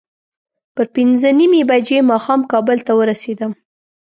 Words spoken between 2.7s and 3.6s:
ته ورسېدم.